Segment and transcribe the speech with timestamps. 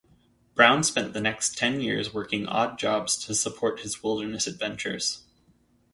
[0.55, 5.25] Brown spent the next ten years working odd jobs to support his wilderness adventures.